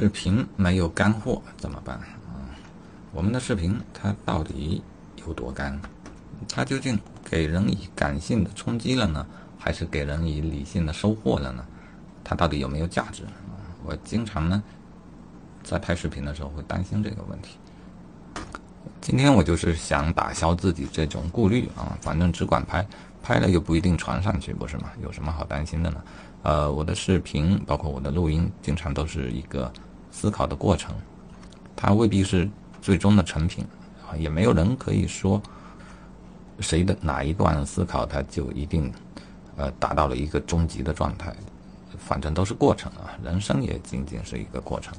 [0.00, 2.48] 视频没有干货怎么办啊？
[3.12, 4.82] 我们的视频它到底
[5.16, 5.78] 有多干？
[6.48, 9.26] 它究竟给人以感性的冲击了呢，
[9.58, 11.66] 还是给人以理性的收获了呢？
[12.24, 13.24] 它到底有没有价值？
[13.84, 14.62] 我经常呢
[15.62, 17.58] 在拍视频的时候会担心这个问题。
[19.02, 22.86] 今天我就是想打消自己这种顾虑啊，反正只管拍，
[23.22, 24.92] 拍了又不一定传上去，不是吗？
[25.02, 26.02] 有什么好担心的呢？
[26.42, 29.70] 呃，我的视频包括我的录音，经常都是一个
[30.10, 30.94] 思考的过程，
[31.76, 32.48] 它未必是
[32.82, 33.64] 最终的成品
[34.08, 35.40] 啊，也没有人可以说
[36.60, 38.92] 谁的哪一段思考，它就一定
[39.56, 41.34] 呃达到了一个终极的状态，
[41.98, 44.94] 反正都是过程啊，人生也仅仅是一个过程。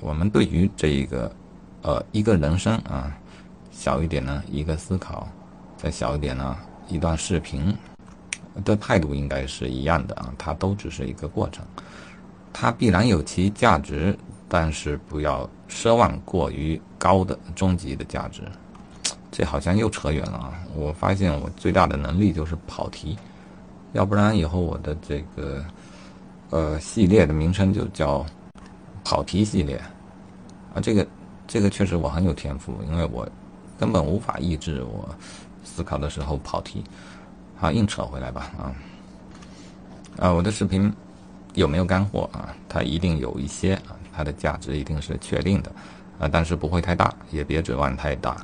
[0.00, 1.32] 我们对于这一个
[1.82, 3.16] 呃一个人生啊，
[3.70, 5.28] 小一点呢一个思考，
[5.76, 6.56] 再小一点呢
[6.88, 7.74] 一段视频。
[8.64, 11.62] 的态度应该是一样的啊，它都只是一个过程，
[12.58, 18.40] 它必然有其价值，但是不要奢望过于高的终极的价值。
[19.30, 20.54] 这好像又扯远了啊！
[20.74, 23.14] 我发现我最大的能力就是跑题，
[23.92, 25.62] 要不然以后我的这个
[26.48, 28.24] 呃系列的名称就叫
[29.04, 29.76] 跑题系列
[30.74, 30.80] 啊。
[30.80, 31.06] 这个
[31.46, 33.28] 这个确实我很有天赋，因为我
[33.78, 35.14] 根本无法抑制我
[35.62, 36.82] 思考的时候跑题。
[37.54, 38.72] 好，硬扯回来吧啊！
[40.16, 40.90] 啊，我的视频
[41.56, 42.54] 有没有干货啊？
[42.68, 45.72] 它一定有一些啊，它的价值一定是确定的
[46.20, 48.36] 啊，但是不会太大，也别指望太大。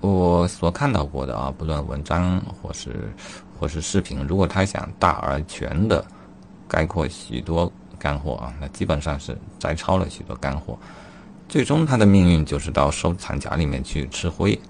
[0.00, 3.10] 我所看到过的啊，不论文章或是
[3.58, 6.04] 或是视频，如果他想大而全的
[6.68, 10.78] 概括许多干货啊，那基本上是摘抄了许多干货，
[11.48, 14.60] 最终他的命运就是到收藏夹里面去吃灰。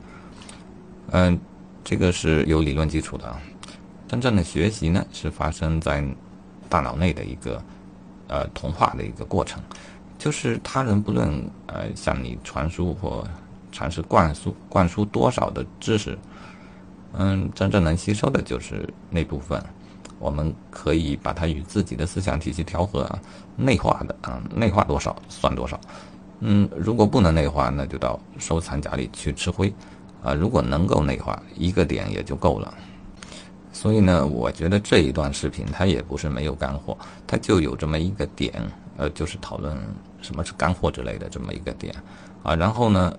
[1.10, 1.36] 嗯。
[1.84, 3.42] 这个是有理论基础的啊，
[4.06, 6.00] 真正的学习呢是发生在
[6.72, 7.62] 大脑内的一个
[8.28, 9.62] 呃同化的一个过程，
[10.16, 11.28] 就是他人不论
[11.66, 13.22] 呃向你传输或
[13.70, 16.18] 尝试灌输灌输多少的知识，
[17.12, 19.62] 嗯，真正能吸收的就是那部分，
[20.18, 23.20] 我们可以把它与自己的思想体系调和啊，
[23.54, 25.78] 内化的啊，内化多少算多少，
[26.40, 29.70] 嗯，如果不能内化，那就到收藏夹里去吃灰。
[30.24, 32.72] 啊，如果能够内化一个点也就够了。
[33.72, 36.96] 所以呢，我觉得这一段视频它也不是没有干货，
[37.26, 38.52] 它就有这么一个点，
[38.98, 39.76] 呃，就是讨论
[40.20, 41.94] 什么是干货之类的这么一个点
[42.42, 42.54] 啊。
[42.54, 43.16] 然后呢，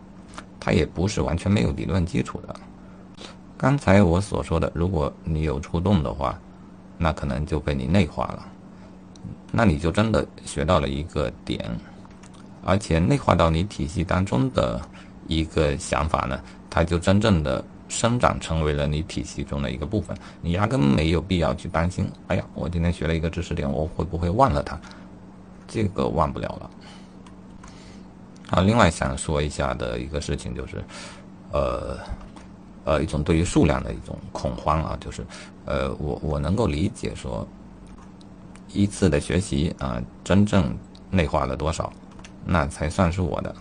[0.60, 2.56] 它也不是完全没有理论基础的。
[3.58, 6.40] 刚才我所说的，如果你有触动的话，
[6.98, 8.46] 那可能就被你内化了，
[9.52, 11.66] 那你就真的学到了一个点，
[12.64, 14.80] 而且内化到你体系当中的
[15.28, 16.40] 一个想法呢。
[16.70, 22.10] 它就真正的生长成为了你体系中的一个部分，你压根没有必要去担心。
[22.28, 24.80] 哎呀，我今天学了一个知识点，我会不会忘了它？
[25.68, 26.70] 这个忘不了了。
[28.50, 30.84] 啊，另外想说一下的一个事情就是，
[31.52, 31.98] 呃，
[32.84, 35.26] 呃，一种对于数量的一种恐慌啊，就是，
[35.66, 37.48] 呃，我我能够理解说，
[38.72, 40.76] 一次的学习啊，真正
[41.10, 41.94] 内化了多少，
[42.46, 43.56] 那才算是我的。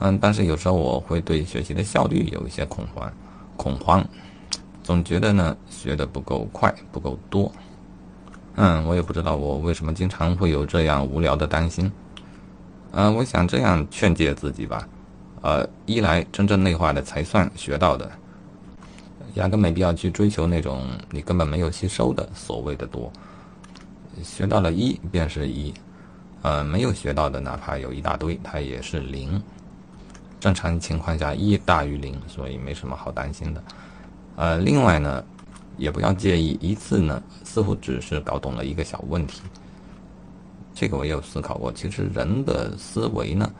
[0.00, 3.10] 嗯，但是有时候我会对学习的效率有一些恐慌，
[3.58, 4.02] 恐慌，
[4.82, 7.52] 总觉得呢学的不够快，不够多。
[8.54, 11.92] 嗯，我也不知道我为什么经常会有这样无聊的担心。
[12.92, 14.88] 嗯，我想这样劝诫自己吧。
[15.42, 18.10] 呃，一来真正内化的才算学到的，
[19.34, 23.12] 压根没必要去追求那种你根本没有吸收的所谓的多。
[24.22, 25.72] 学到了一便是一，
[26.42, 29.40] 呃，没有学到的哪怕有一大堆，它也是零。
[30.40, 33.62] 正常情况下，一大于零，所以没什么好担心的。
[34.36, 35.24] 呃，另外呢，
[35.76, 39.42] 也不要介意一次呢，似乎只是搞懂了一个小问题。
[40.74, 41.72] 这个我也有思考过。
[41.72, 43.50] 其实人的思维呢，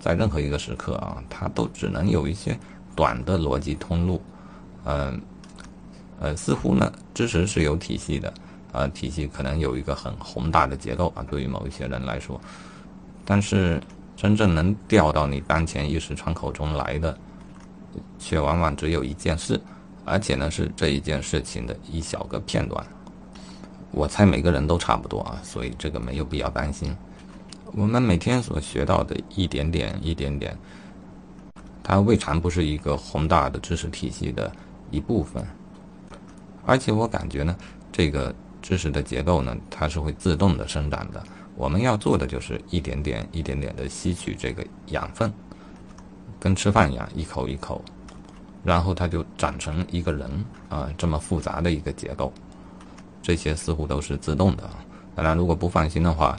[0.00, 2.58] 在任何一个时刻啊，它都只能有一些
[2.96, 4.22] 短的逻辑通路。
[4.84, 5.20] 嗯，
[6.20, 8.32] 呃，似乎呢，知识是有体系的，
[8.72, 12.40] 呃，体系可能有一个很宏大的结构啊，对于某一些人来说，
[13.26, 13.78] 但是。
[14.22, 17.18] 真正能调到你当前意识窗口中来的，
[18.20, 19.60] 却往往只有一件事，
[20.04, 22.86] 而且呢是这一件事情的一小个片段。
[23.90, 26.96] 我猜每个人都差不多啊，所以这个没有必要担心。
[27.72, 30.56] 我们每天所学到的一点点、一点点，
[31.82, 34.52] 它未尝不是一个宏大的知识体系的
[34.92, 35.44] 一部分。
[36.64, 37.56] 而且我感觉呢，
[37.90, 38.32] 这个
[38.62, 41.22] 知识的结构呢，它是会自动的生长的。
[41.56, 45.30] 我们要做的就是一点点、一点点的吸取这个养分，
[46.40, 47.82] 跟吃饭一样，一口一口，
[48.64, 50.30] 然后它就长成一个人
[50.70, 52.32] 啊，这么复杂的一个结构，
[53.20, 54.70] 这些似乎都是自动的。
[55.14, 56.34] 当然，如果不放心的话，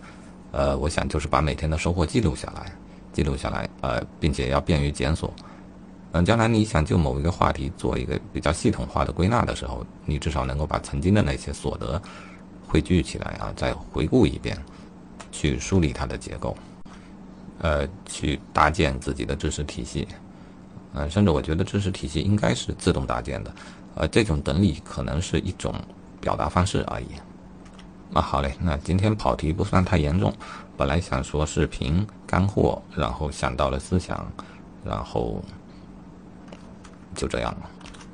[0.52, 2.72] 呃，我想就是把每天的收获记录下来，
[3.12, 5.32] 记录下来，呃，并且要便于检索。
[6.16, 12.00] 嗯，将来你想就某一个话题做一个比较系统化的归纳的时候，你至少能够把曾经的那些所得
[12.68, 14.56] 汇聚起来啊，再回顾一遍，
[15.32, 16.56] 去梳理它的结构，
[17.58, 20.08] 呃，去搭建自己的知识体系。
[20.94, 23.52] 嗯，甚至我觉得知识体系应该是自动搭建的，
[23.96, 25.74] 呃，这种整理可能是一种
[26.22, 27.06] 表达方式而已。
[28.14, 30.32] 啊，好嘞，那今天跑题不算太严重，
[30.78, 34.32] 本来想说视频干货，然后想到了思想，
[34.86, 35.44] 然后
[37.16, 37.70] 就这样了。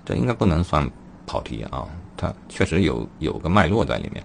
[0.06, 0.90] 这应该不能算
[1.25, 1.88] 跑题啊，
[2.18, 4.24] 它确实有有个脉络在里面，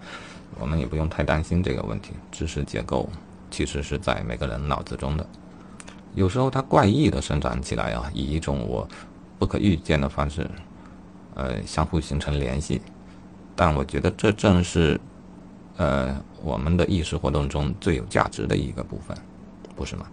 [0.58, 2.12] 我们也不用太担心这个问题。
[2.30, 3.08] 知识结构
[3.50, 5.26] 其实是在每个人脑子中的，
[6.14, 8.88] 有时候它怪异的生长起来啊，以一种我
[9.38, 10.48] 不可预见的方式，
[11.34, 12.80] 呃，相互形成联系。
[13.56, 15.00] 但我觉得这正是。
[15.76, 19.16] 呃，我们的意识活动中最有价值的一个部分，
[19.74, 20.06] 不是吗？